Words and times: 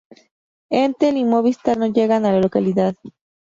Entel 0.71 1.17
y 1.17 1.23
Movistar 1.25 1.77
no 1.77 1.85
llegan 1.85 2.25
a 2.25 2.31
la 2.31 2.39
localidad. 2.39 2.95